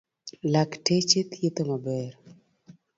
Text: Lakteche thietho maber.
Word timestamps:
Lakteche 0.51 1.19
thietho 1.31 1.63
maber. 1.69 2.11